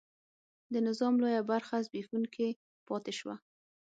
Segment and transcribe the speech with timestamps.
[0.73, 2.49] د نظام لویه برخه زبېښونکې
[2.87, 3.35] پاتې شوه.